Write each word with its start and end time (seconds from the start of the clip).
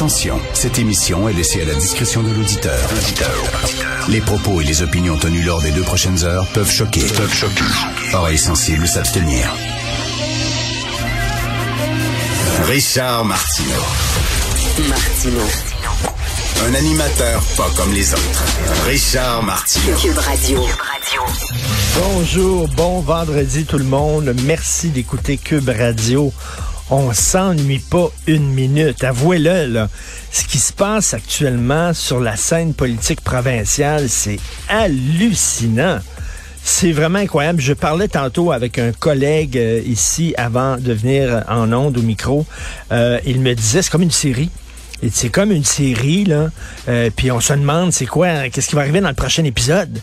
Attention, 0.00 0.40
cette 0.54 0.78
émission 0.78 1.28
est 1.28 1.34
laissée 1.34 1.60
à 1.60 1.66
la 1.66 1.74
discrétion 1.74 2.22
de 2.22 2.30
l'auditeur. 2.30 2.88
Les 4.08 4.22
propos 4.22 4.62
et 4.62 4.64
les 4.64 4.80
opinions 4.80 5.18
tenues 5.18 5.42
lors 5.42 5.60
des 5.60 5.72
deux 5.72 5.82
prochaines 5.82 6.24
heures 6.24 6.46
peuvent 6.54 6.70
choquer. 6.70 7.02
Peuvent 7.02 7.34
choquer. 7.34 7.64
Oreilles 8.14 8.38
sensibles 8.38 8.88
s'abstenir. 8.88 9.54
Richard 12.66 13.26
Martineau. 13.26 13.84
Martino. 14.88 15.42
Un 16.66 16.74
animateur 16.74 17.42
pas 17.58 17.68
comme 17.76 17.92
les 17.92 18.14
autres. 18.14 18.44
Richard 18.86 19.42
Martineau. 19.42 19.96
Cube 19.98 20.16
Radio. 20.16 20.64
Bonjour, 22.02 22.68
bon 22.68 23.00
vendredi 23.00 23.66
tout 23.66 23.76
le 23.76 23.84
monde. 23.84 24.34
Merci 24.44 24.88
d'écouter 24.88 25.36
Cube 25.36 25.68
Radio. 25.68 26.32
On 26.92 27.12
s'ennuie 27.12 27.78
pas 27.78 28.10
une 28.26 28.52
minute. 28.52 29.04
Avouez-le, 29.04 29.66
là. 29.66 29.88
Ce 30.32 30.42
qui 30.44 30.58
se 30.58 30.72
passe 30.72 31.14
actuellement 31.14 31.94
sur 31.94 32.18
la 32.18 32.34
scène 32.34 32.74
politique 32.74 33.20
provinciale, 33.20 34.08
c'est 34.08 34.40
hallucinant. 34.68 36.00
C'est 36.64 36.90
vraiment 36.90 37.20
incroyable. 37.20 37.60
Je 37.60 37.74
parlais 37.74 38.08
tantôt 38.08 38.50
avec 38.50 38.80
un 38.80 38.90
collègue 38.90 39.56
euh, 39.56 39.80
ici 39.86 40.34
avant 40.36 40.78
de 40.78 40.92
venir 40.92 41.44
en 41.48 41.72
onde 41.72 41.96
au 41.96 42.02
micro. 42.02 42.44
Euh, 42.90 43.20
il 43.24 43.40
me 43.40 43.54
disait, 43.54 43.82
c'est 43.82 43.90
comme 43.90 44.02
une 44.02 44.10
série. 44.10 44.50
C'est 45.12 45.30
comme 45.30 45.52
une 45.52 45.64
série, 45.64 46.24
là. 46.24 46.50
Euh, 46.88 47.08
puis 47.14 47.30
on 47.30 47.40
se 47.40 47.52
demande, 47.52 47.92
c'est 47.92 48.06
quoi, 48.06 48.48
qu'est-ce 48.48 48.68
qui 48.68 48.74
va 48.74 48.82
arriver 48.82 49.00
dans 49.00 49.08
le 49.08 49.14
prochain 49.14 49.44
épisode? 49.44 50.00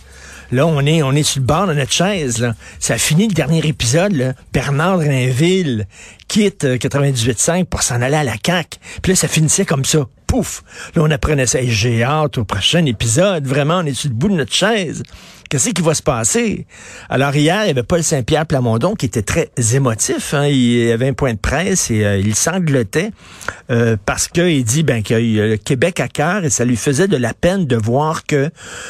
Là, 0.51 0.65
on 0.65 0.85
est, 0.85 1.03
on 1.03 1.11
est 1.11 1.23
sur 1.23 1.41
le 1.41 1.45
bord 1.45 1.67
de 1.67 1.73
notre 1.73 1.91
chaise. 1.91 2.39
Là. 2.39 2.55
Ça 2.79 2.95
a 2.95 2.97
fini 2.97 3.27
le 3.27 3.33
dernier 3.33 3.65
épisode. 3.65 4.13
Là. 4.13 4.33
Bernard 4.53 4.99
Rainville 4.99 5.87
quitte 6.27 6.65
euh, 6.65 6.77
98.5 6.77 7.65
pour 7.65 7.83
s'en 7.83 8.01
aller 8.01 8.15
à 8.15 8.23
la 8.23 8.35
CAQ. 8.43 8.79
Puis 9.01 9.11
là, 9.11 9.15
ça 9.15 9.27
finissait 9.27 9.65
comme 9.65 9.85
ça. 9.85 10.05
Pouf! 10.25 10.63
Là, 10.95 11.03
on 11.03 11.11
apprenait 11.11 11.47
ça. 11.47 11.59
J'ai 11.63 12.03
hâte 12.03 12.37
au 12.37 12.43
prochain 12.43 12.85
épisode. 12.85 13.45
Vraiment, 13.45 13.79
on 13.79 13.85
est 13.85 13.93
sur 13.93 14.09
le 14.09 14.15
bout 14.15 14.29
de 14.29 14.35
notre 14.35 14.53
chaise. 14.53 15.03
Qu'est-ce 15.49 15.69
qui 15.69 15.81
va 15.81 15.93
se 15.93 16.03
passer? 16.03 16.65
Alors 17.09 17.35
hier, 17.35 17.63
il 17.63 17.67
y 17.67 17.71
avait 17.71 17.83
Paul 17.83 18.03
Saint-Pierre 18.03 18.45
Plamondon 18.45 18.95
qui 18.95 19.05
était 19.05 19.21
très 19.21 19.49
émotif. 19.73 20.33
Hein. 20.33 20.47
Il 20.47 20.91
avait 20.91 21.07
un 21.07 21.13
point 21.13 21.33
de 21.33 21.39
presse 21.39 21.89
et 21.89 22.05
euh, 22.05 22.17
il 22.17 22.35
sanglotait 22.35 23.11
euh, 23.71 23.95
parce 24.05 24.27
qu'il 24.27 24.63
dit 24.63 24.83
ben, 24.83 25.01
qu'il 25.01 25.31
y 25.31 25.39
a 25.39 25.47
le 25.47 25.57
Québec 25.57 25.99
à 25.99 26.07
cœur 26.07 26.43
et 26.43 26.49
ça 26.49 26.65
lui 26.65 26.75
faisait 26.75 27.07
de 27.07 27.17
la 27.17 27.33
peine 27.33 27.65
de 27.65 27.75
voir 27.75 28.25
que 28.25 28.49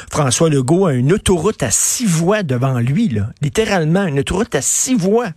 François 0.10 0.50
Legault 0.50 0.88
a 0.88 0.94
une 0.94 1.14
autoroute 1.14 1.62
à 1.62 1.70
six 1.70 2.06
voies 2.06 2.44
devant 2.44 2.80
lui. 2.80 3.10
Là. 3.10 3.30
Littéralement, 3.42 4.06
une 4.06 4.20
autoroute 4.20 4.56
à 4.56 4.62
six 4.62 4.96
voies. 4.96 5.30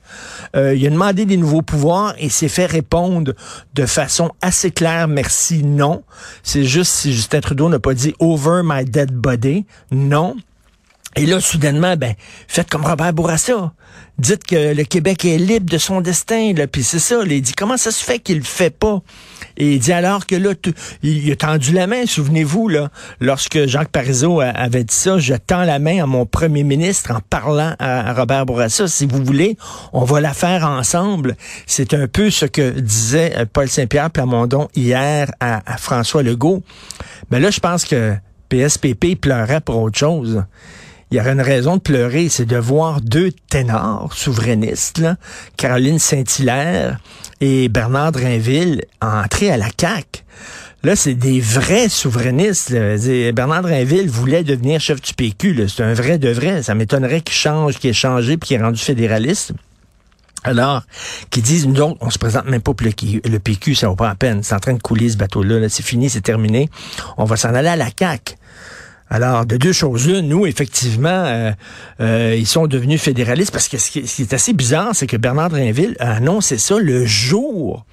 Euh, 0.57 0.75
il 0.75 0.87
a 0.87 0.91
demandé 0.91 1.27
des 1.27 1.37
nouveaux 1.37 1.63
pouvoirs 1.63 2.15
et 2.19 2.29
s'est 2.31 2.49
fait 2.49 2.67
répondre 2.67 3.35
de 3.75 3.87
façon 3.87 4.31
assez 4.41 4.71
claire, 4.71 5.09
merci, 5.09 5.63
non. 5.63 6.03
C'est 6.43 6.65
juste 6.65 6.93
si 6.93 7.13
Justin 7.13 7.41
Trudeau 7.41 7.69
n'a 7.69 7.79
pas 7.79 7.95
dit 7.95 8.15
over 8.19 8.63
my 8.65 8.85
dead 8.85 9.13
body, 9.13 9.67
non. 9.91 10.37
Et 11.17 11.27
là, 11.27 11.41
soudainement, 11.41 11.97
ben, 11.97 12.15
faites 12.47 12.71
comme 12.71 12.85
Robert 12.85 13.13
Bourassa. 13.13 13.73
Dites 14.19 14.45
que 14.45 14.75
le 14.75 14.85
Québec 14.85 15.25
est 15.25 15.39
libre 15.39 15.69
de 15.69 15.79
son 15.79 16.01
destin, 16.01 16.53
là. 16.55 16.67
Puis 16.69 16.85
c'est 16.85 17.01
ça, 17.01 17.17
là, 17.25 17.33
il 17.33 17.43
dit, 17.43 17.53
comment 17.53 17.77
ça 17.77 17.91
se 17.91 18.05
fait 18.05 18.21
qu'il 18.21 18.39
le 18.39 18.45
fait 18.45 18.71
pas? 18.71 19.01
Et 19.57 19.75
il 19.75 19.81
dit 19.81 19.93
alors 19.93 20.27
que 20.27 20.37
là, 20.37 20.51
il 21.03 21.33
a 21.33 21.37
tendu 21.37 21.73
la 21.73 21.89
main, 21.89 22.07
souvenez-vous, 22.07 22.69
là, 22.69 22.91
lorsque 23.19 23.67
Jacques 23.67 23.89
Parizeau 23.89 24.41
avait 24.41 24.85
dit 24.85 24.95
ça, 24.95 25.19
je 25.19 25.35
tends 25.35 25.65
la 25.65 25.81
main 25.81 26.03
à 26.03 26.07
mon 26.07 26.27
premier 26.27 26.63
ministre 26.63 27.11
en 27.13 27.21
parlant 27.29 27.75
à, 27.81 28.13
Robert 28.13 28.47
Bourassa. 28.47 28.87
Si 28.87 29.07
vous 29.07 29.25
voulez, 29.25 29.57
on 29.93 30.05
va 30.05 30.21
la 30.21 30.33
faire 30.33 30.65
ensemble. 30.65 31.37
C'est 31.67 31.93
un 31.93 32.07
peu 32.07 32.31
ce 32.31 32.47
que 32.47 32.71
disait 32.79 33.33
euh, 33.37 33.47
Paul 33.51 33.69
Saint-Pierre 33.69 34.11
Plamondon 34.11 34.69
hier 34.77 35.31
à, 35.41 35.61
à 35.67 35.77
François 35.77 36.23
Legault. 36.23 36.63
Mais 37.31 37.41
là, 37.41 37.51
je 37.51 37.61
pense 37.61 37.85
que 37.85 38.15
PSPP 38.49 39.19
pleurait 39.21 39.61
pour 39.61 39.79
autre 39.79 39.99
chose 39.99 40.45
il 41.11 41.17
y 41.17 41.21
aurait 41.21 41.33
une 41.33 41.41
raison 41.41 41.77
de 41.77 41.81
pleurer, 41.81 42.29
c'est 42.29 42.45
de 42.47 42.57
voir 42.57 43.01
deux 43.01 43.33
ténors 43.49 44.13
souverainistes, 44.15 45.03
Caroline 45.57 45.99
Saint-Hilaire 45.99 46.99
et 47.41 47.69
Bernard 47.69 48.13
Drinville, 48.13 48.83
entrer 49.01 49.51
à 49.51 49.57
la 49.57 49.69
CAQ. 49.79 50.25
Là, 50.83 50.97
c'est 50.97 51.15
des 51.15 51.41
vrais 51.41 51.89
souverainistes. 51.89 52.71
là. 52.71 52.97
Bernard 53.33 53.63
Drinville 53.63 54.09
voulait 54.09 54.45
devenir 54.45 54.81
chef 54.81 55.03
du 55.03 55.13
PQ. 55.13 55.69
C'est 55.69 55.83
un 55.83 55.93
vrai 55.93 56.19
de 56.19 56.31
vrai. 56.31 56.63
Ça 56.63 56.75
m'étonnerait 56.75 57.21
qu'il 57.21 57.35
change, 57.35 57.79
qu'il 57.79 57.91
ait 57.91 57.95
changé 57.95 58.39
puis 58.39 58.49
qu'il 58.49 58.61
est 58.61 58.63
rendu 58.63 58.81
fédéraliste. 58.81 59.53
Alors, 60.43 60.83
qui 61.29 61.43
disent, 61.43 61.67
nous 61.67 61.79
autres, 61.83 61.99
on 62.01 62.09
se 62.09 62.19
présente 62.19 62.47
même 62.47 62.63
pas 62.63 62.73
pour 62.73 62.87
le, 62.87 62.93
le 63.29 63.39
PQ, 63.39 63.75
ça 63.75 63.89
vaut 63.89 63.97
pas 63.97 64.09
la 64.09 64.15
peine. 64.15 64.43
C'est 64.43 64.55
en 64.55 64.59
train 64.59 64.73
de 64.73 64.81
couler 64.81 65.11
ce 65.11 65.19
bateau-là. 65.19 65.59
là. 65.59 65.69
C'est 65.69 65.83
fini, 65.83 66.09
c'est 66.09 66.23
terminé. 66.23 66.71
On 67.19 67.25
va 67.25 67.37
s'en 67.37 67.55
aller 67.55 67.69
à 67.69 67.77
la 67.77 67.89
CAQ. 67.95 68.37
Alors, 69.13 69.45
de 69.45 69.57
deux 69.57 69.73
choses 69.73 70.07
l'une, 70.07 70.29
nous, 70.29 70.47
effectivement, 70.47 71.09
euh, 71.09 71.51
euh, 72.01 72.37
ils 72.39 72.47
sont 72.47 72.69
devenus 72.69 73.03
fédéralistes 73.03 73.51
parce 73.51 73.69
que 73.69 73.77
ce 73.77 73.91
qui, 73.91 73.99
est- 73.99 74.33
assez 74.33 74.53
bizarre, 74.53 74.91
c'est 74.95 75.09
que 75.09 75.17
Bernard 75.17 75.51
Drinville 75.51 75.97
a 75.99 76.13
annoncé 76.15 76.59
ça 76.59 76.79
le 76.79 77.05
jour 77.05 77.85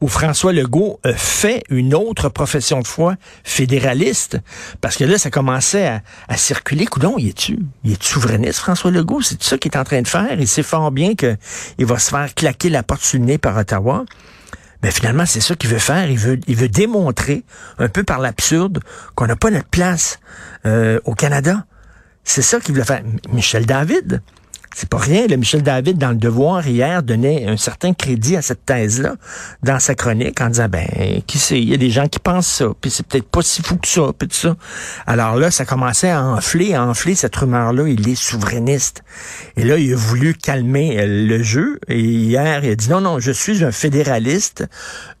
où 0.00 0.08
François 0.08 0.52
Legault 0.52 1.00
fait 1.16 1.62
une 1.70 1.92
autre 1.94 2.28
profession 2.28 2.80
de 2.80 2.86
foi 2.86 3.16
fédéraliste, 3.42 4.38
parce 4.80 4.96
que 4.96 5.02
là, 5.04 5.18
ça 5.18 5.28
commençait 5.30 6.00
à, 6.28 6.36
circuler. 6.36 6.86
Coudon, 6.86 7.14
il 7.18 7.28
est-tu? 7.30 7.58
Il 7.84 7.92
est 7.92 8.02
souverainiste, 8.02 8.58
François 8.60 8.92
Legault? 8.92 9.22
C'est 9.22 9.42
ça 9.42 9.58
qu'il 9.58 9.72
est 9.72 9.76
en 9.76 9.82
train 9.84 10.02
de 10.02 10.06
faire. 10.08 10.38
Il 10.38 10.46
sait 10.46 10.62
fort 10.62 10.92
bien 10.92 11.14
que 11.16 11.36
il 11.78 11.86
va 11.86 11.98
se 11.98 12.10
faire 12.10 12.32
claquer 12.34 12.68
la 12.70 12.84
porte 12.84 13.02
sur 13.02 13.18
le 13.18 13.24
nez 13.24 13.38
par 13.38 13.56
Ottawa. 13.56 14.04
Mais 14.82 14.90
finalement, 14.90 15.26
c'est 15.26 15.40
ça 15.40 15.56
qu'il 15.56 15.70
veut 15.70 15.78
faire. 15.78 16.08
Il 16.10 16.18
veut, 16.18 16.38
il 16.46 16.56
veut 16.56 16.68
démontrer, 16.68 17.44
un 17.78 17.88
peu 17.88 18.04
par 18.04 18.18
l'absurde, 18.20 18.80
qu'on 19.14 19.26
n'a 19.26 19.36
pas 19.36 19.50
notre 19.50 19.68
place 19.68 20.20
euh, 20.66 21.00
au 21.04 21.14
Canada. 21.14 21.64
C'est 22.24 22.42
ça 22.42 22.60
qu'il 22.60 22.74
voulait 22.74 22.86
faire. 22.86 23.02
Michel 23.32 23.66
David, 23.66 24.22
c'est 24.74 24.88
pas 24.88 24.98
rien. 24.98 25.26
Le 25.26 25.36
Michel 25.36 25.62
David, 25.62 25.98
dans 25.98 26.10
le 26.10 26.16
Devoir, 26.16 26.66
hier, 26.66 27.02
donnait 27.02 27.46
un 27.46 27.56
certain 27.56 27.94
crédit 27.94 28.36
à 28.36 28.42
cette 28.42 28.64
thèse-là 28.64 29.16
dans 29.62 29.78
sa 29.78 29.94
chronique 29.94 30.40
en 30.40 30.48
disant, 30.48 30.68
ben, 30.68 30.86
qui 31.26 31.38
sait, 31.38 31.60
il 31.60 31.68
y 31.68 31.74
a 31.74 31.76
des 31.76 31.90
gens 31.90 32.06
qui 32.06 32.18
pensent 32.18 32.46
ça, 32.46 32.66
puis 32.80 32.90
c'est 32.90 33.06
peut-être 33.06 33.28
pas 33.28 33.42
si 33.42 33.62
fou 33.62 33.76
que 33.76 33.88
ça, 33.88 34.12
puis 34.16 34.28
tout 34.28 34.36
ça. 34.36 34.56
Alors 35.06 35.36
là, 35.36 35.50
ça 35.50 35.64
commençait 35.64 36.10
à 36.10 36.24
enfler, 36.24 36.74
à 36.74 36.84
enfler 36.84 37.14
cette 37.14 37.34
rumeur-là. 37.34 37.88
Il 37.88 38.08
est 38.08 38.14
souverainiste. 38.14 39.02
Et 39.56 39.64
là, 39.64 39.78
il 39.78 39.92
a 39.92 39.96
voulu 39.96 40.34
calmer 40.34 40.98
euh, 40.98 41.26
le 41.26 41.42
jeu. 41.42 41.78
Et 41.88 42.00
hier, 42.00 42.64
il 42.64 42.70
a 42.70 42.74
dit, 42.74 42.90
non, 42.90 43.00
non, 43.00 43.18
je 43.18 43.32
suis 43.32 43.64
un 43.64 43.72
fédéraliste. 43.72 44.64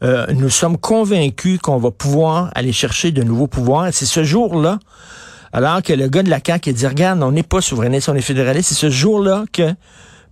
Euh, 0.02 0.26
nous 0.34 0.50
sommes 0.50 0.78
convaincus 0.78 1.58
qu'on 1.60 1.78
va 1.78 1.90
pouvoir 1.90 2.50
aller 2.54 2.72
chercher 2.72 3.10
de 3.10 3.22
nouveaux 3.22 3.46
pouvoirs. 3.46 3.88
C'est 3.92 4.06
ce 4.06 4.24
jour-là 4.24 4.78
alors 5.52 5.82
que 5.82 5.92
le 5.92 6.08
gars 6.08 6.22
de 6.22 6.30
la 6.30 6.40
CAQ 6.44 6.70
a 6.70 6.72
dit, 6.72 6.86
regarde, 6.86 7.22
on 7.22 7.32
n'est 7.32 7.42
pas 7.42 7.60
souverainiste, 7.60 8.08
on 8.08 8.14
est 8.14 8.20
fédéraliste. 8.20 8.70
C'est 8.70 8.74
ce 8.74 8.90
jour-là 8.90 9.44
que 9.52 9.74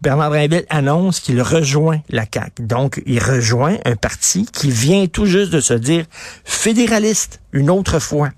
Bernard 0.03 0.31
Drinville 0.31 0.67
annonce 0.69 1.21
qu'il 1.21 1.41
rejoint 1.41 2.01
la 2.11 2.25
CAQ. 2.33 2.63
Donc, 2.63 3.03
il 3.07 3.23
rejoint 3.23 3.77
un 3.85 3.97
parti 3.97 4.47
qui 4.53 4.71
vient 4.71 5.07
tout 5.07 5.27
juste 5.27 5.53
de 5.53 5.61
se 5.61 5.75
dire 5.75 6.05
fédéraliste 6.45 7.41
une 7.53 7.71
autre 7.71 7.99
fois. 7.99 8.31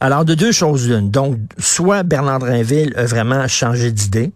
Alors, 0.00 0.24
de 0.24 0.34
deux 0.34 0.52
choses 0.52 0.88
l'une. 0.88 1.10
Donc, 1.10 1.38
soit 1.58 2.02
Bernard 2.02 2.40
Drinville 2.40 2.92
a 2.96 3.04
vraiment 3.04 3.46
changé 3.48 3.92
d'idée, 3.92 4.32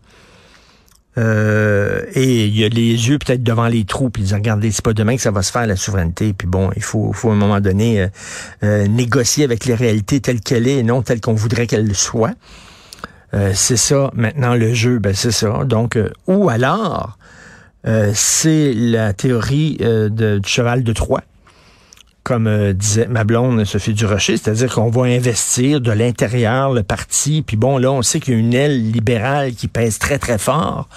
euh, 1.18 2.02
et 2.14 2.46
il 2.46 2.64
a 2.64 2.68
les 2.68 3.08
yeux 3.08 3.18
peut-être 3.18 3.42
devant 3.42 3.66
les 3.66 3.84
trous, 3.84 4.10
puis 4.10 4.22
ils 4.22 4.26
disent, 4.26 4.34
regardez, 4.34 4.70
c'est 4.70 4.84
pas 4.84 4.92
demain 4.92 5.16
que 5.16 5.22
ça 5.22 5.30
va 5.30 5.42
se 5.42 5.50
faire 5.50 5.66
la 5.66 5.76
souveraineté, 5.76 6.32
puis 6.32 6.46
bon, 6.46 6.70
il 6.76 6.82
faut, 6.82 7.12
faut 7.12 7.30
à 7.30 7.32
un 7.32 7.36
moment 7.36 7.60
donné 7.60 8.02
euh, 8.02 8.08
euh, 8.62 8.86
négocier 8.86 9.44
avec 9.44 9.64
les 9.64 9.74
réalités 9.74 10.20
telles 10.20 10.40
qu'elles 10.40 10.68
est 10.68 10.78
et 10.78 10.82
non 10.82 11.02
telles 11.02 11.20
qu'on 11.20 11.34
voudrait 11.34 11.66
qu'elles 11.66 11.94
soient. 11.94 12.34
c'est 13.54 13.76
ça, 13.76 14.10
maintenant 14.14 14.54
le 14.54 14.72
jeu, 14.74 14.98
ben 14.98 15.14
c'est 15.14 15.30
ça. 15.30 15.64
Donc, 15.64 15.98
ou 16.26 16.48
alors, 16.48 17.18
c'est 18.12 18.72
la 18.74 19.12
théorie 19.12 19.76
de, 19.78 20.38
du 20.38 20.48
cheval 20.48 20.82
de 20.82 20.92
Troie 20.92 21.22
comme 22.22 22.46
euh, 22.46 22.72
disait 22.72 23.06
ma 23.06 23.24
blonde 23.24 23.64
Sophie 23.64 23.94
Durocher, 23.94 24.36
c'est-à-dire 24.36 24.74
qu'on 24.74 24.90
va 24.90 25.02
investir 25.02 25.80
de 25.80 25.90
l'intérieur 25.90 26.72
le 26.72 26.82
parti. 26.82 27.42
Puis 27.46 27.56
bon, 27.56 27.78
là, 27.78 27.90
on 27.90 28.02
sait 28.02 28.20
qu'il 28.20 28.34
y 28.34 28.36
a 28.36 28.40
une 28.40 28.54
aile 28.54 28.90
libérale 28.92 29.54
qui 29.54 29.68
pèse 29.68 29.98
très, 29.98 30.18
très 30.18 30.38
fort 30.38 30.88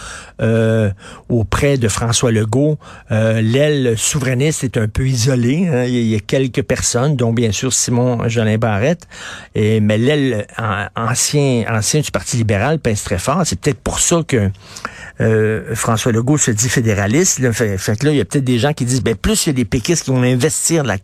euh, 0.41 0.91
auprès 1.29 1.77
de 1.77 1.87
François 1.87 2.31
Legault. 2.31 2.77
Euh, 3.11 3.41
l'aile 3.41 3.97
souverainiste 3.97 4.63
est 4.63 4.77
un 4.77 4.87
peu 4.87 5.07
isolée. 5.07 5.67
Hein. 5.67 5.85
Il, 5.85 6.07
y 6.07 6.15
a, 6.15 6.19
quelques 6.19 6.63
personnes, 6.63 7.15
dont 7.15 7.31
bien 7.31 7.51
sûr 7.51 7.71
Simon 7.71 8.27
Jolin 8.27 8.57
Barrette. 8.57 9.07
Et, 9.55 9.79
mais 9.79 9.97
l'aile 9.97 10.45
ancien, 10.95 11.63
ancien 11.69 12.01
du 12.01 12.11
Parti 12.11 12.37
libéral 12.37 12.79
pèse 12.79 13.03
très 13.03 13.17
fort. 13.17 13.41
C'est 13.45 13.59
peut-être 13.59 13.79
pour 13.79 13.99
ça 13.99 14.21
que 14.27 14.49
euh, 15.21 15.75
François 15.75 16.11
Legault 16.11 16.37
se 16.37 16.51
dit 16.51 16.69
fédéraliste. 16.69 17.51
Fait, 17.51 17.77
que 17.97 18.05
là, 18.05 18.11
il 18.11 18.17
y 18.17 18.21
a 18.21 18.25
peut-être 18.25 18.43
des 18.43 18.59
gens 18.59 18.73
qui 18.73 18.85
disent, 18.85 19.03
ben 19.03 19.15
plus 19.15 19.45
il 19.45 19.49
y 19.49 19.51
a 19.51 19.53
des 19.53 19.65
péquistes 19.65 20.05
qui 20.05 20.11
vont 20.11 20.23
investir 20.23 20.83
la 20.83 20.97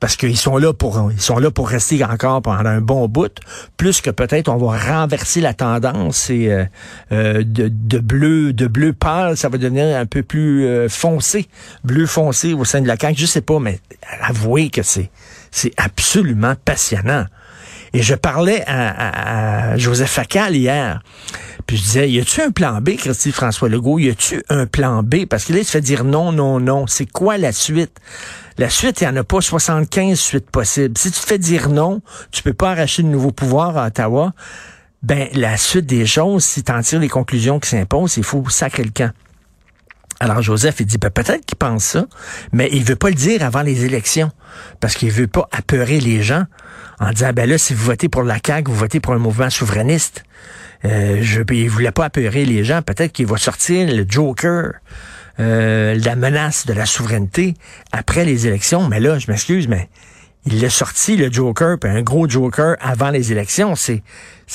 Parce 0.00 0.14
qu'ils 0.14 0.36
sont 0.36 0.58
là 0.58 0.72
pour 0.72 1.10
ils 1.12 1.20
sont 1.20 1.38
là 1.38 1.50
pour 1.50 1.68
rester 1.68 2.04
encore 2.04 2.40
pendant 2.40 2.68
un 2.68 2.80
bon 2.80 3.08
bout, 3.08 3.32
plus 3.76 4.00
que 4.00 4.10
peut-être 4.10 4.48
on 4.48 4.56
va 4.56 4.78
renverser 4.78 5.40
la 5.40 5.54
tendance 5.54 6.30
et 6.30 6.52
euh, 6.52 6.64
euh, 7.10 7.42
de, 7.44 7.68
de, 7.68 7.98
bleu 7.98 8.52
de 8.52 8.68
bleu 8.68 8.92
pâle, 8.92 9.36
ça 9.36 9.48
va 9.48 9.58
devenir 9.58 9.96
un 9.96 10.06
peu 10.06 10.22
plus 10.22 10.88
foncé, 10.88 11.48
bleu 11.82 12.06
foncé 12.06 12.54
au 12.54 12.64
sein 12.64 12.80
de 12.80 12.86
la 12.86 12.96
CAQ, 12.96 13.20
je 13.20 13.26
sais 13.26 13.40
pas, 13.40 13.58
mais 13.58 13.80
avouez 14.22 14.70
que 14.70 14.82
c'est 14.82 15.10
c'est 15.50 15.72
absolument 15.76 16.54
passionnant. 16.64 17.24
Et 17.94 18.02
je 18.02 18.14
parlais 18.14 18.62
à, 18.66 19.72
à 19.72 19.76
Joseph 19.76 20.10
Facal 20.10 20.56
hier. 20.56 21.02
Puis 21.66 21.76
je 21.76 21.82
disais, 21.82 22.10
y 22.10 22.18
a-tu 22.18 22.40
un 22.40 22.50
plan 22.50 22.80
B, 22.80 22.96
Christy 22.96 23.30
François 23.30 23.68
Legault? 23.68 23.98
Y 23.98 24.08
a-tu 24.08 24.42
un 24.48 24.66
plan 24.66 25.02
B? 25.02 25.26
Parce 25.28 25.44
que 25.44 25.52
là, 25.52 25.58
il 25.58 25.64
se 25.64 25.72
fait 25.72 25.82
dire 25.82 26.02
non, 26.04 26.32
non, 26.32 26.60
non. 26.60 26.86
C'est 26.86 27.04
quoi 27.04 27.36
la 27.36 27.52
suite? 27.52 27.92
La 28.56 28.70
suite, 28.70 29.00
il 29.00 29.04
n'y 29.04 29.10
en 29.10 29.16
a 29.16 29.24
pas 29.24 29.40
75 29.40 30.18
suites 30.18 30.50
possibles. 30.50 30.96
Si 30.96 31.10
tu 31.10 31.20
te 31.20 31.26
fais 31.26 31.38
dire 31.38 31.68
non, 31.68 32.00
tu 32.32 32.42
peux 32.42 32.54
pas 32.54 32.70
arracher 32.70 33.02
de 33.02 33.08
nouveaux 33.08 33.32
pouvoirs 33.32 33.76
à 33.76 33.86
Ottawa. 33.86 34.32
Ben, 35.02 35.28
la 35.34 35.56
suite 35.56 35.86
des 35.86 36.06
choses, 36.06 36.42
si 36.42 36.64
tu 36.64 36.72
en 36.72 36.80
tires 36.80 37.00
les 37.00 37.08
conclusions 37.08 37.60
qui 37.60 37.68
s'imposent, 37.68 38.16
il 38.16 38.24
faut 38.24 38.48
sacrer 38.48 38.82
le 38.82 38.90
camp. 38.90 39.12
Alors 40.20 40.42
Joseph, 40.42 40.80
il 40.80 40.86
dit 40.86 40.98
ben, 40.98 41.10
peut-être 41.10 41.46
qu'il 41.46 41.56
pense 41.56 41.84
ça, 41.84 42.06
mais 42.52 42.68
il 42.72 42.84
veut 42.84 42.96
pas 42.96 43.08
le 43.08 43.14
dire 43.14 43.44
avant 43.44 43.62
les 43.62 43.84
élections 43.84 44.32
parce 44.80 44.94
qu'il 44.94 45.10
veut 45.10 45.28
pas 45.28 45.48
apeurer 45.52 46.00
les 46.00 46.22
gens 46.22 46.44
en 46.98 47.10
disant 47.10 47.32
ben 47.32 47.48
là 47.48 47.58
si 47.58 47.74
vous 47.74 47.84
votez 47.84 48.08
pour 48.08 48.22
la 48.24 48.38
CAQ, 48.44 48.70
vous 48.70 48.76
votez 48.76 49.00
pour 49.00 49.12
un 49.12 49.18
mouvement 49.18 49.50
souverainiste. 49.50 50.24
Euh, 50.84 51.18
je, 51.22 51.42
il 51.52 51.70
voulait 51.70 51.92
pas 51.92 52.04
apeurer 52.04 52.44
les 52.44 52.64
gens. 52.64 52.82
Peut-être 52.82 53.12
qu'il 53.12 53.26
va 53.26 53.36
sortir 53.36 53.92
le 53.92 54.04
Joker, 54.08 54.72
euh, 55.40 55.94
la 55.94 56.16
menace 56.16 56.66
de 56.66 56.72
la 56.72 56.86
souveraineté 56.86 57.54
après 57.92 58.24
les 58.24 58.46
élections. 58.46 58.88
Mais 58.88 59.00
là, 59.00 59.18
je 59.18 59.30
m'excuse, 59.30 59.68
mais 59.68 59.88
il 60.50 60.62
l'a 60.62 60.70
sorti, 60.70 61.16
le 61.16 61.30
Joker, 61.30 61.78
puis 61.78 61.90
un 61.90 62.00
gros 62.00 62.26
Joker 62.26 62.76
avant 62.80 63.10
les 63.10 63.32
élections. 63.32 63.74
C'est 63.76 64.02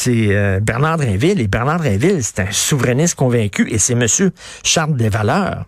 euh, 0.07 0.60
Bernard 0.60 0.98
Drinville. 0.98 1.40
Et 1.40 1.48
Bernard 1.48 1.78
Drinville, 1.78 2.24
c'est 2.24 2.40
un 2.40 2.51
souverainiste 2.51 3.13
convaincu 3.13 3.72
et 3.72 3.78
c'est 3.78 3.94
Monsieur 3.94 4.31
Charte 4.63 4.95
des 4.95 5.10
valeurs. 5.10 5.66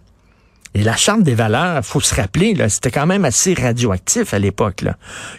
Et 0.73 0.83
la 0.83 0.95
Charte 0.95 1.21
des 1.21 1.35
valeurs, 1.35 1.85
faut 1.85 2.01
se 2.01 2.15
rappeler, 2.15 2.55
c'était 2.69 2.89
quand 2.89 3.05
même 3.05 3.23
assez 3.23 3.53
radioactif 3.53 4.33
à 4.33 4.39
l'époque. 4.39 4.83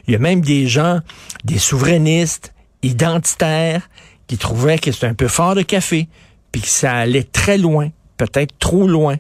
Il 0.06 0.12
y 0.12 0.16
a 0.16 0.20
même 0.20 0.40
des 0.40 0.68
gens, 0.68 1.00
des 1.44 1.58
souverainistes, 1.58 2.54
identitaires, 2.84 3.88
qui 4.28 4.38
trouvait 4.38 4.78
que 4.78 4.92
c'était 4.92 5.08
un 5.08 5.14
peu 5.14 5.28
fort 5.28 5.56
de 5.56 5.62
café, 5.62 6.08
puis 6.52 6.62
que 6.62 6.68
ça 6.68 6.94
allait 6.94 7.24
très 7.24 7.58
loin, 7.58 7.90
peut-être 8.16 8.58
trop 8.58 8.86
loin. 8.86 9.16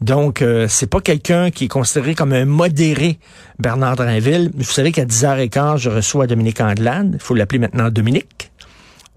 Donc, 0.00 0.42
euh, 0.42 0.66
c'est 0.68 0.86
pas 0.86 1.00
quelqu'un 1.00 1.50
qui 1.50 1.64
est 1.64 1.68
considéré 1.68 2.14
comme 2.14 2.32
un 2.32 2.44
modéré, 2.44 3.18
Bernard 3.58 3.96
Drinville. 3.96 4.50
Vous 4.54 4.64
savez 4.64 4.92
qu'à 4.92 5.06
10h15, 5.06 5.78
je 5.78 5.90
reçois 5.90 6.26
Dominique 6.26 6.60
Andelade. 6.60 7.12
Il 7.14 7.20
faut 7.20 7.34
l'appeler 7.34 7.58
maintenant 7.58 7.90
Dominique. 7.90 8.50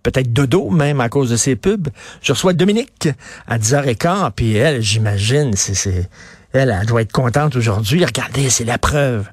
Peut-être 0.04 0.32
Dodo, 0.32 0.70
même, 0.70 1.02
à 1.02 1.10
cause 1.10 1.30
de 1.30 1.36
ses 1.36 1.58
pubs. 1.58 1.90
Je 2.22 2.32
reçois 2.32 2.54
Dominique 2.54 3.10
à 3.48 3.58
10h15, 3.58 4.32
puis 4.34 4.56
elle, 4.56 4.82
j'imagine, 4.82 5.54
c'est, 5.56 6.10
elle, 6.54 6.76
elle 6.80 6.88
doit 6.88 7.02
être 7.02 7.12
contente 7.12 7.58
aujourd'hui. 7.58 8.06
Regardez, 8.06 8.50
c'est 8.50 8.64
la 8.64 8.78
preuve. 8.78 9.28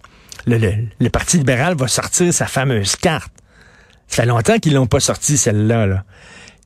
Le, 0.47 0.59
le, 0.59 0.73
le 0.99 1.11
Parti 1.11 1.39
libéral 1.39 1.77
va 1.77 1.87
sortir 1.87 2.35
sa 2.35 2.47
fameuse 2.47 2.97
carte. 2.97 3.33
Ça 4.09 4.23
fait 4.23 4.27
longtemps 4.27 4.59
qu'ils 4.59 4.75
l'ont 4.75 4.87
pas 4.87 5.01
sorti, 5.01 5.37
celle-là. 5.37 5.87
Là. 5.87 6.05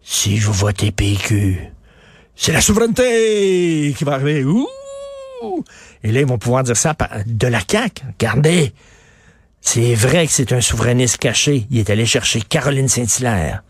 Si 0.02 0.38
vous 0.38 0.52
votez 0.52 0.90
PQ, 0.90 1.70
c'est 2.40 2.52
la 2.52 2.62
souveraineté 2.62 3.94
qui 3.98 4.04
va 4.04 4.14
arriver. 4.14 4.44
Ouh! 4.44 4.66
Et 6.02 6.10
là, 6.10 6.20
ils 6.20 6.26
vont 6.26 6.38
pouvoir 6.38 6.62
dire 6.62 6.76
ça 6.76 6.96
de 7.26 7.46
la 7.46 7.60
CAQ. 7.60 8.02
Regardez, 8.18 8.72
c'est 9.60 9.94
vrai 9.94 10.26
que 10.26 10.32
c'est 10.32 10.50
un 10.54 10.62
souverainiste 10.62 11.18
caché. 11.18 11.66
Il 11.70 11.78
est 11.78 11.90
allé 11.90 12.06
chercher 12.06 12.40
Caroline 12.40 12.88
Saint-Hilaire. 12.88 13.62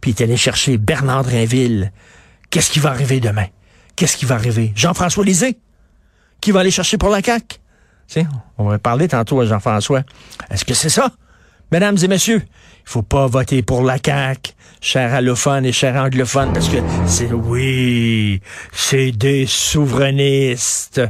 Puis 0.00 0.12
il 0.12 0.14
est 0.18 0.24
allé 0.24 0.38
chercher 0.38 0.78
Bernard 0.78 1.24
Drinville. 1.24 1.92
Qu'est-ce 2.48 2.70
qui 2.70 2.78
va 2.78 2.88
arriver 2.88 3.20
demain? 3.20 3.48
Qu'est-ce 3.96 4.16
qui 4.16 4.24
va 4.24 4.36
arriver? 4.36 4.72
Jean-François 4.74 5.22
Lisée, 5.22 5.58
qui 6.40 6.52
va 6.52 6.60
aller 6.60 6.70
chercher 6.70 6.96
pour 6.96 7.10
la 7.10 7.22
CAQ. 7.22 7.58
Tiens, 8.08 8.28
on 8.56 8.64
va 8.64 8.78
parler 8.78 9.08
tantôt 9.08 9.40
à 9.40 9.44
Jean-François. 9.44 10.04
Est-ce 10.48 10.64
que 10.64 10.72
c'est 10.72 10.88
ça? 10.88 11.12
Mesdames 11.72 11.96
et 12.00 12.08
messieurs, 12.08 12.42
il 12.44 12.88
faut 12.88 13.02
pas 13.02 13.26
voter 13.26 13.62
pour 13.62 13.82
la 13.82 13.98
CAQ, 14.04 14.52
cher 14.80 15.12
allophone 15.12 15.66
et 15.66 15.72
cher 15.72 15.96
anglophone, 15.96 16.52
parce 16.52 16.68
que 16.68 16.78
c'est, 17.06 17.32
oui, 17.32 18.40
c'est 18.72 19.10
des 19.10 19.46
souverainistes 19.46 21.02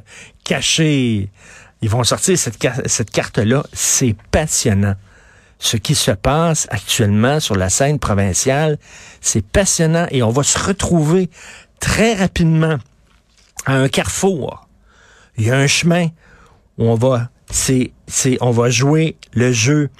cachés. 0.44 1.28
Ils 1.82 1.90
vont 1.90 2.04
sortir 2.04 2.38
cette, 2.38 2.56
cette 2.86 3.10
carte-là. 3.10 3.64
C'est 3.74 4.16
passionnant. 4.30 4.94
Ce 5.58 5.76
qui 5.76 5.94
se 5.94 6.10
passe 6.10 6.66
actuellement 6.70 7.40
sur 7.40 7.54
la 7.54 7.68
scène 7.68 7.98
provinciale, 7.98 8.78
c'est 9.20 9.44
passionnant 9.44 10.06
et 10.10 10.22
on 10.22 10.30
va 10.30 10.42
se 10.42 10.58
retrouver 10.58 11.30
très 11.80 12.14
rapidement 12.14 12.76
à 13.66 13.74
un 13.74 13.88
carrefour. 13.88 14.68
Il 15.36 15.46
y 15.46 15.50
a 15.50 15.56
un 15.56 15.66
chemin 15.66 16.08
où 16.78 16.84
on 16.84 16.94
va, 16.94 17.30
c'est, 17.50 17.92
on 18.40 18.50
va 18.50 18.70
jouer 18.70 19.16
le 19.34 19.52
jeu 19.52 19.90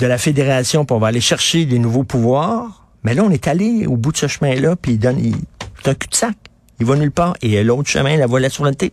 de 0.00 0.06
la 0.06 0.18
fédération, 0.18 0.84
pour 0.84 0.96
on 0.96 1.00
va 1.00 1.08
aller 1.08 1.20
chercher 1.20 1.66
des 1.66 1.78
nouveaux 1.78 2.04
pouvoirs. 2.04 2.86
Mais 3.04 3.14
là, 3.14 3.22
on 3.22 3.30
est 3.30 3.46
allé 3.46 3.86
au 3.86 3.96
bout 3.96 4.12
de 4.12 4.16
ce 4.16 4.26
chemin-là, 4.26 4.76
puis 4.76 4.92
il 4.92 4.98
donne 4.98 5.18
il, 5.18 5.36
un 5.84 5.94
cul-de-sac. 5.94 6.36
Il 6.80 6.86
va 6.86 6.96
nulle 6.96 7.12
part. 7.12 7.36
Et 7.42 7.62
l'autre 7.62 7.88
chemin, 7.88 8.16
la 8.16 8.26
voie 8.26 8.40
de 8.40 8.44
la 8.44 8.50
souveraineté. 8.50 8.92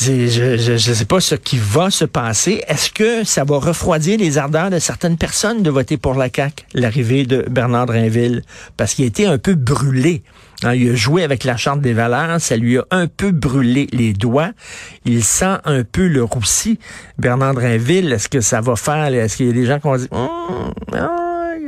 Je 0.00 0.72
ne 0.72 0.78
sais 0.78 1.04
pas 1.04 1.20
ce 1.20 1.34
qui 1.34 1.58
va 1.58 1.90
se 1.90 2.04
passer. 2.04 2.64
Est-ce 2.66 2.90
que 2.90 3.24
ça 3.24 3.44
va 3.44 3.58
refroidir 3.58 4.18
les 4.18 4.38
ardeurs 4.38 4.70
de 4.70 4.78
certaines 4.78 5.18
personnes 5.18 5.62
de 5.62 5.70
voter 5.70 5.96
pour 5.98 6.14
la 6.14 6.28
CAQ, 6.34 6.64
l'arrivée 6.74 7.26
de 7.26 7.44
Bernard 7.50 7.86
Drinville? 7.86 8.42
Parce 8.76 8.94
qu'il 8.94 9.04
a 9.04 9.08
été 9.08 9.26
un 9.26 9.38
peu 9.38 9.54
brûlé. 9.54 10.22
Hein, 10.64 10.74
il 10.74 10.90
a 10.90 10.94
joué 10.94 11.24
avec 11.24 11.44
la 11.44 11.56
charte 11.56 11.80
des 11.80 11.92
valeurs, 11.92 12.40
ça 12.40 12.56
lui 12.56 12.78
a 12.78 12.84
un 12.90 13.06
peu 13.06 13.32
brûlé 13.32 13.88
les 13.92 14.12
doigts. 14.12 14.52
Il 15.04 15.24
sent 15.24 15.56
un 15.64 15.82
peu 15.84 16.06
le 16.06 16.22
roussi. 16.22 16.78
Bernard 17.18 17.54
Drinville, 17.54 18.12
est-ce 18.12 18.28
que 18.28 18.40
ça 18.40 18.60
va 18.60 18.76
faire? 18.76 19.06
Est-ce 19.06 19.36
qu'il 19.36 19.46
y 19.48 19.50
a 19.50 19.52
des 19.52 19.66
gens 19.66 19.78
qui 19.78 19.88
vont 19.88 19.96
dire... 19.96 20.08
Hum, 20.12 21.21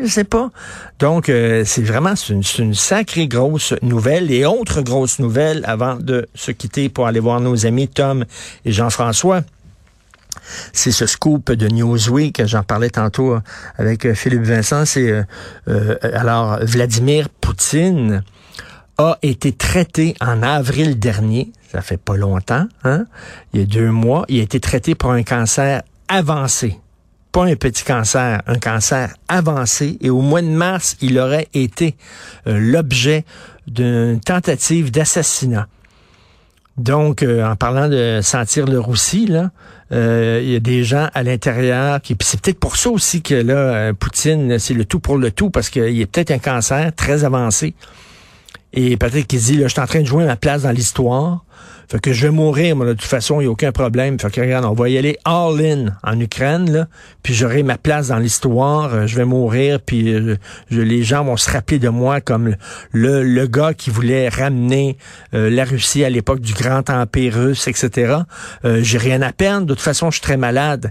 je 0.05 0.13
sais 0.13 0.25
pas. 0.25 0.51
Donc, 0.99 1.29
euh, 1.29 1.65
c'est 1.65 1.83
vraiment 1.83 2.15
une, 2.29 2.43
une, 2.59 2.75
sacrée 2.75 3.27
grosse 3.27 3.75
nouvelle. 3.83 4.31
Et 4.31 4.45
autre 4.45 4.83
grosse 4.83 5.19
nouvelle 5.19 5.65
avant 5.67 5.97
de 5.97 6.29
se 6.35 6.51
quitter 6.51 6.89
pour 6.89 7.07
aller 7.07 7.21
voir 7.21 7.41
nos 7.41 7.67
amis 7.67 7.89
Tom 7.89 8.25
et 8.65 8.73
Jean-François. 8.73 9.43
C'est 10.73 10.91
ce 10.91 11.07
scoop 11.07 11.53
de 11.53 11.69
Newsweek, 11.69 12.45
j'en 12.45 12.63
parlais 12.63 12.91
tantôt 12.91 13.39
avec 13.79 14.13
Philippe 14.15 14.43
Vincent. 14.43 14.85
C'est 14.85 15.11
euh, 15.11 15.23
euh, 15.69 15.97
alors 16.03 16.59
Vladimir 16.63 17.29
Poutine 17.29 18.23
a 18.99 19.17
été 19.23 19.53
traité 19.53 20.15
en 20.21 20.43
avril 20.43 20.99
dernier. 20.99 21.51
Ça 21.73 21.81
fait 21.81 21.97
pas 21.97 22.17
longtemps, 22.17 22.67
hein? 22.85 23.07
Il 23.53 23.61
y 23.61 23.63
a 23.63 23.67
deux 23.67 23.91
mois. 23.91 24.25
Il 24.29 24.41
a 24.41 24.43
été 24.43 24.61
traité 24.61 24.95
pour 24.95 25.11
un 25.11 25.23
cancer 25.23 25.83
avancé 26.09 26.79
pas 27.35 27.47
un 27.47 27.57
petit 27.57 27.83
cancer, 27.83 28.43
un 28.47 28.59
cancer 28.61 29.13
avancé. 29.27 29.99
Et 30.01 30.09
au 30.09 30.21
mois 30.21 30.41
de 30.41 30.47
mars, 30.47 30.97
il 31.01 31.19
aurait 31.19 31.49
été 31.53 31.97
euh, 32.47 32.59
l'objet 32.61 33.25
d'une 33.67 34.21
tentative 34.21 34.93
d'assassinat. 34.93 35.67
Donc, 36.77 37.25
euh, 37.25 37.45
en 37.45 37.57
parlant 37.57 37.89
de 37.89 38.21
sentir 38.23 38.67
le 38.67 38.79
roussi, 38.79 39.27
là, 39.27 39.51
euh, 39.91 40.41
il 40.45 40.51
y 40.51 40.55
a 40.55 40.61
des 40.61 40.85
gens 40.85 41.09
à 41.13 41.25
l'intérieur 41.25 42.01
qui. 42.01 42.17
c'est 42.21 42.41
peut-être 42.41 42.61
pour 42.61 42.77
ça 42.77 42.91
aussi 42.91 43.21
que 43.21 43.35
là, 43.35 43.93
Poutine, 43.95 44.61
c'est 44.61 44.75
le 44.75 44.85
tout 44.85 45.01
pour 45.01 45.19
le 45.19 45.33
tout, 45.33 45.51
parce 45.51 45.71
qu'il 45.71 46.01
est 46.01 46.07
peut-être 46.07 46.31
un 46.31 46.39
cancer 46.39 46.93
très 46.95 47.25
avancé. 47.25 47.75
Et 48.73 48.97
peut-être 48.97 49.27
qu'il 49.27 49.41
dit, 49.41 49.57
là, 49.57 49.67
je 49.67 49.73
suis 49.73 49.81
en 49.81 49.87
train 49.87 50.03
de 50.03 50.07
jouer 50.07 50.25
ma 50.25 50.37
place 50.37 50.63
dans 50.63 50.71
l'histoire. 50.71 51.45
Fait 51.89 52.01
que 52.01 52.13
je 52.13 52.27
vais 52.27 52.33
mourir, 52.33 52.77
moi, 52.77 52.87
de 52.87 52.93
toute 52.93 53.03
façon, 53.03 53.41
il 53.41 53.45
n'y 53.45 53.49
a 53.49 53.51
aucun 53.51 53.73
problème. 53.73 54.19
Fait 54.19 54.31
que 54.31 54.41
regarde, 54.41 54.65
on 54.65 54.73
va 54.73 54.89
y 54.89 54.99
aller 54.99 55.19
all-in 55.25 55.87
en 56.03 56.19
Ukraine, 56.19 56.87
puis 57.23 57.35
j'aurai 57.35 57.63
ma 57.63 57.79
place 57.79 58.09
dans 58.09 58.19
l'histoire, 58.19 58.95
euh, 58.95 59.07
je 59.07 59.17
vais 59.17 59.25
mourir, 59.25 59.81
puis 59.81 60.13
euh, 60.13 60.37
les 60.71 61.03
gens 61.03 61.25
vont 61.25 61.37
se 61.37 61.51
rappeler 61.51 61.79
de 61.79 61.89
moi 61.89 62.21
comme 62.21 62.57
le, 62.93 63.23
le 63.23 63.47
gars 63.47 63.75
qui 63.75 63.91
voulait 63.91 64.29
ramener 64.29 64.97
euh, 65.35 65.51
la 65.51 65.65
Russie 65.65 66.05
à 66.05 66.11
l'époque 66.11 66.41
du 66.41 66.55
grand 66.55 66.89
empire 66.91 67.35
russe, 67.35 67.69
etc. 67.69 68.15
J'ai 68.65 68.99
rien 68.99 69.23
à 69.23 69.33
perdre, 69.33 69.67
de 69.67 69.75
toute 69.75 69.83
façon, 69.83 70.11
je 70.11 70.17
suis 70.17 70.23
très 70.23 70.37
malade. 70.37 70.91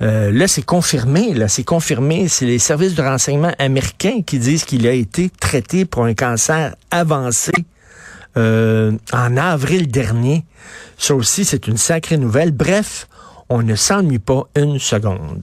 là, 0.00 0.48
c'est 0.48 0.64
confirmé, 0.64 1.34
là, 1.34 1.48
c'est 1.48 1.64
confirmé. 1.64 2.28
C'est 2.28 2.46
les 2.46 2.58
services 2.58 2.94
de 2.94 3.02
renseignement 3.02 3.52
américains 3.58 4.22
qui 4.24 4.38
disent 4.38 4.64
qu'il 4.64 4.86
a 4.86 4.92
été 4.92 5.30
traité 5.30 5.84
pour 5.84 6.04
un 6.04 6.14
cancer 6.14 6.74
avancé. 6.90 7.52
Euh, 8.36 8.92
en 9.12 9.36
avril 9.36 9.88
dernier. 9.88 10.44
Ça 10.98 11.14
aussi, 11.14 11.44
c'est 11.44 11.66
une 11.66 11.76
sacrée 11.76 12.16
nouvelle. 12.16 12.50
Bref, 12.50 13.08
on 13.48 13.62
ne 13.62 13.74
s'ennuie 13.74 14.18
pas 14.18 14.44
une 14.56 14.78
seconde. 14.78 15.42